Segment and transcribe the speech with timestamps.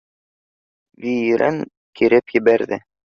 [1.05, 1.61] ВИИирен
[2.01, 2.85] киреп ебәрҙе